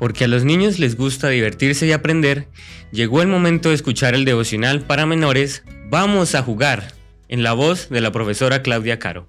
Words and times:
porque 0.00 0.24
a 0.24 0.28
los 0.28 0.44
niños 0.44 0.80
les 0.80 0.96
gusta 0.96 1.28
divertirse 1.28 1.86
y 1.86 1.92
aprender, 1.92 2.48
llegó 2.90 3.22
el 3.22 3.28
momento 3.28 3.68
de 3.68 3.76
escuchar 3.76 4.14
el 4.14 4.24
devocional 4.24 4.80
para 4.80 5.06
menores 5.06 5.62
Vamos 5.88 6.34
a 6.34 6.42
jugar, 6.42 6.94
en 7.28 7.42
la 7.42 7.52
voz 7.52 7.88
de 7.88 8.00
la 8.00 8.10
profesora 8.10 8.62
Claudia 8.62 8.98
Caro. 8.98 9.28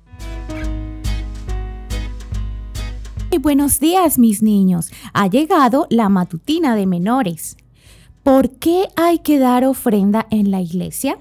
buenos 3.42 3.80
días 3.80 4.20
mis 4.20 4.44
niños, 4.44 4.92
ha 5.14 5.28
llegado 5.28 5.88
la 5.90 6.10
matutina 6.10 6.76
de 6.76 6.86
menores. 6.86 7.58
¿Por 8.24 8.52
qué 8.52 8.86
hay 8.96 9.20
que 9.20 9.40
dar 9.40 9.66
ofrenda 9.66 10.28
en 10.30 10.52
la 10.52 10.62
iglesia? 10.62 11.18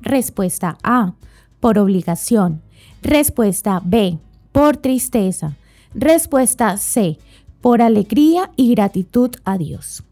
Respuesta 0.00 0.78
A, 0.84 1.14
por 1.58 1.78
obligación. 1.78 2.62
Respuesta 3.02 3.80
B, 3.84 4.18
por 4.52 4.76
tristeza. 4.76 5.56
Respuesta 5.92 6.76
C, 6.76 7.18
por 7.60 7.82
alegría 7.82 8.50
y 8.56 8.70
gratitud 8.74 9.30
a 9.44 9.58
Dios. 9.58 10.02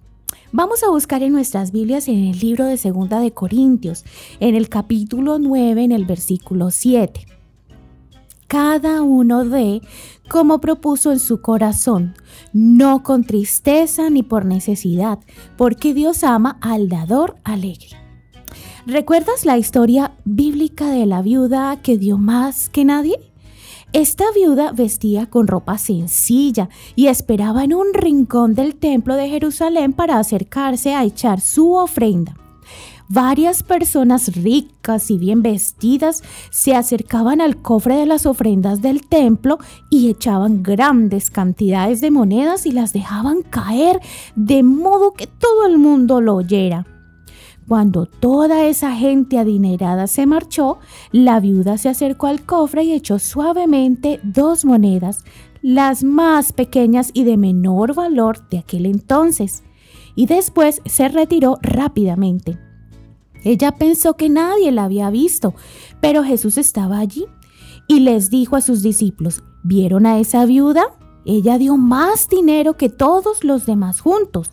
Vamos 0.52 0.84
a 0.84 0.90
buscar 0.90 1.22
en 1.22 1.32
nuestras 1.32 1.72
Biblias 1.72 2.06
en 2.06 2.24
el 2.24 2.38
libro 2.38 2.66
de 2.66 2.76
Segunda 2.76 3.18
de 3.18 3.32
Corintios, 3.32 4.04
en 4.38 4.54
el 4.54 4.68
capítulo 4.68 5.38
9, 5.38 5.82
en 5.82 5.92
el 5.92 6.04
versículo 6.04 6.70
7. 6.70 7.26
Cada 8.46 9.02
uno 9.02 9.44
de 9.44 9.80
como 10.28 10.60
propuso 10.60 11.10
en 11.10 11.18
su 11.18 11.40
corazón, 11.40 12.14
no 12.52 13.02
con 13.02 13.24
tristeza 13.24 14.10
ni 14.10 14.22
por 14.22 14.44
necesidad, 14.44 15.18
porque 15.56 15.92
Dios 15.92 16.22
ama 16.22 16.58
al 16.60 16.88
dador 16.88 17.36
alegre. 17.42 17.88
¿Recuerdas 18.86 19.44
la 19.44 19.58
historia 19.58 20.12
bíblica 20.24 20.90
de 20.90 21.06
la 21.06 21.22
viuda 21.22 21.80
que 21.82 21.98
dio 21.98 22.18
más 22.18 22.68
que 22.68 22.84
nadie? 22.84 23.18
Esta 23.94 24.24
viuda 24.34 24.72
vestía 24.72 25.26
con 25.26 25.46
ropa 25.46 25.78
sencilla 25.78 26.68
y 26.96 27.06
esperaba 27.06 27.62
en 27.62 27.72
un 27.72 27.94
rincón 27.94 28.56
del 28.56 28.74
templo 28.74 29.14
de 29.14 29.28
Jerusalén 29.28 29.92
para 29.92 30.18
acercarse 30.18 30.96
a 30.96 31.04
echar 31.04 31.40
su 31.40 31.74
ofrenda. 31.74 32.34
Varias 33.08 33.62
personas 33.62 34.34
ricas 34.34 35.12
y 35.12 35.18
bien 35.18 35.42
vestidas 35.42 36.24
se 36.50 36.74
acercaban 36.74 37.40
al 37.40 37.62
cofre 37.62 37.94
de 37.94 38.06
las 38.06 38.26
ofrendas 38.26 38.82
del 38.82 39.06
templo 39.06 39.58
y 39.90 40.10
echaban 40.10 40.64
grandes 40.64 41.30
cantidades 41.30 42.00
de 42.00 42.10
monedas 42.10 42.66
y 42.66 42.72
las 42.72 42.92
dejaban 42.92 43.42
caer 43.42 44.00
de 44.34 44.64
modo 44.64 45.12
que 45.12 45.28
todo 45.28 45.68
el 45.68 45.78
mundo 45.78 46.20
lo 46.20 46.34
oyera. 46.34 46.84
Cuando 47.68 48.06
toda 48.06 48.66
esa 48.66 48.94
gente 48.94 49.38
adinerada 49.38 50.06
se 50.06 50.26
marchó, 50.26 50.78
la 51.12 51.40
viuda 51.40 51.78
se 51.78 51.88
acercó 51.88 52.26
al 52.26 52.42
cofre 52.42 52.84
y 52.84 52.92
echó 52.92 53.18
suavemente 53.18 54.20
dos 54.22 54.64
monedas, 54.64 55.24
las 55.62 56.04
más 56.04 56.52
pequeñas 56.52 57.10
y 57.14 57.24
de 57.24 57.38
menor 57.38 57.94
valor 57.94 58.46
de 58.50 58.58
aquel 58.58 58.84
entonces, 58.84 59.62
y 60.14 60.26
después 60.26 60.82
se 60.84 61.08
retiró 61.08 61.58
rápidamente. 61.62 62.58
Ella 63.44 63.72
pensó 63.72 64.14
que 64.14 64.28
nadie 64.28 64.70
la 64.72 64.84
había 64.84 65.08
visto, 65.10 65.54
pero 66.00 66.22
Jesús 66.22 66.58
estaba 66.58 66.98
allí 66.98 67.24
y 67.88 68.00
les 68.00 68.30
dijo 68.30 68.56
a 68.56 68.60
sus 68.60 68.82
discípulos, 68.82 69.42
¿vieron 69.62 70.06
a 70.06 70.18
esa 70.18 70.44
viuda? 70.44 70.84
Ella 71.24 71.56
dio 71.56 71.76
más 71.78 72.28
dinero 72.28 72.76
que 72.76 72.90
todos 72.90 73.44
los 73.44 73.64
demás 73.64 74.00
juntos. 74.00 74.50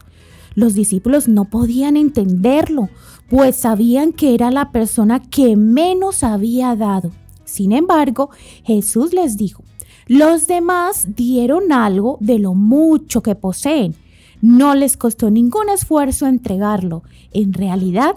Los 0.54 0.74
discípulos 0.74 1.28
no 1.28 1.46
podían 1.46 1.98
entenderlo, 1.98 2.90
pues 3.30 3.56
sabían 3.56 4.12
que 4.12 4.34
era 4.34 4.52
la 4.52 4.72
persona 4.72 5.22
que 5.22 5.56
menos 5.56 6.24
había 6.24 6.76
dado. 6.76 7.12
Sin 7.46 7.72
embargo, 7.72 8.30
Jesús 8.64 9.14
les 9.14 9.38
dijo, 9.38 9.64
los 10.08 10.48
demás 10.48 11.08
dieron 11.16 11.72
algo 11.72 12.18
de 12.20 12.40
lo 12.40 12.54
mucho 12.54 13.22
que 13.22 13.36
poseen. 13.36 13.96
No 14.42 14.76
les 14.76 14.98
costó 14.98 15.30
ningún 15.30 15.70
esfuerzo 15.70 16.28
entregarlo. 16.28 17.04
En 17.32 17.54
realidad, 17.54 18.16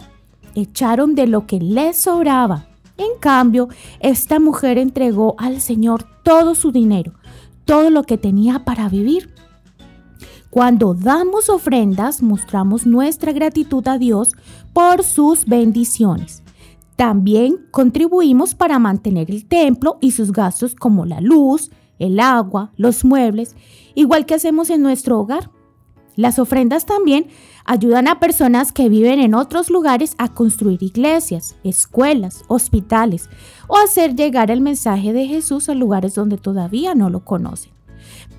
echaron 0.55 1.15
de 1.15 1.27
lo 1.27 1.47
que 1.47 1.61
les 1.61 1.99
sobraba. 2.03 2.69
En 2.97 3.19
cambio, 3.21 3.69
esta 4.01 4.41
mujer 4.41 4.79
entregó 4.79 5.35
al 5.39 5.61
Señor 5.61 6.05
todo 6.23 6.55
su 6.55 6.73
dinero, 6.73 7.13
todo 7.65 7.91
lo 7.91 8.05
que 8.05 8.19
tenía 8.19 8.65
para 8.65 8.89
vivir. 8.89 9.34
Cuando 10.55 10.95
damos 10.95 11.49
ofrendas, 11.49 12.23
mostramos 12.23 12.87
nuestra 12.87 13.33
gratitud 13.33 13.85
a 13.89 13.99
Dios 13.99 14.31
por 14.73 15.03
sus 15.03 15.47
bendiciones. 15.47 16.45
También 16.95 17.67
contribuimos 17.73 18.55
para 18.55 18.79
mantener 18.79 19.33
el 19.33 19.47
templo 19.47 19.99
y 20.01 20.13
sus 20.13 20.31
gastos 20.31 20.77
como 20.77 21.07
la 21.07 21.21
luz, 21.21 21.73
el 21.99 22.21
agua, 22.21 22.71
los 22.77 23.05
muebles, 23.05 23.57
igual 23.97 24.27
que 24.27 24.35
hacemos 24.35 24.71
en 24.71 24.81
nuestro 24.83 25.19
hogar. 25.19 25.51
Las 26.15 26.39
ofrendas 26.39 26.87
también 26.87 27.27
ayudan 27.65 28.07
a 28.07 28.21
personas 28.21 28.71
que 28.71 28.89
viven 28.89 29.19
en 29.19 29.35
otros 29.35 29.71
lugares 29.71 30.15
a 30.19 30.35
construir 30.35 30.85
iglesias, 30.85 31.57
escuelas, 31.65 32.45
hospitales 32.47 33.29
o 33.67 33.77
hacer 33.77 34.15
llegar 34.15 34.53
el 34.53 34.61
mensaje 34.61 35.13
de 35.13 35.27
Jesús 35.27 35.69
a 35.69 35.75
lugares 35.75 36.15
donde 36.15 36.39
todavía 36.39 36.95
no 36.95 37.11
lo 37.11 37.25
conocen. 37.25 37.75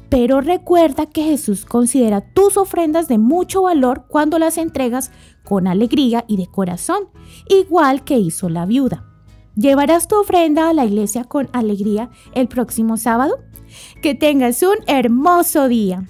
Pero 0.09 0.41
recuerda 0.41 1.07
que 1.07 1.23
Jesús 1.23 1.65
considera 1.65 2.21
tus 2.21 2.57
ofrendas 2.57 3.07
de 3.07 3.17
mucho 3.17 3.63
valor 3.63 4.05
cuando 4.07 4.39
las 4.39 4.57
entregas 4.57 5.11
con 5.43 5.67
alegría 5.67 6.25
y 6.27 6.37
de 6.37 6.47
corazón, 6.47 7.09
igual 7.49 8.03
que 8.03 8.17
hizo 8.17 8.49
la 8.49 8.65
viuda. 8.65 9.05
¿Llevarás 9.55 10.07
tu 10.07 10.19
ofrenda 10.19 10.69
a 10.69 10.73
la 10.73 10.85
iglesia 10.85 11.23
con 11.23 11.49
alegría 11.53 12.09
el 12.33 12.47
próximo 12.47 12.97
sábado? 12.97 13.39
Que 14.01 14.13
tengas 14.13 14.61
un 14.63 14.75
hermoso 14.87 15.67
día. 15.67 16.03